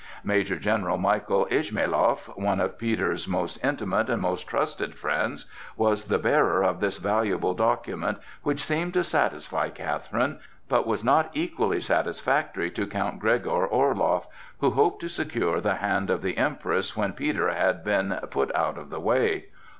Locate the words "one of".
2.35-2.79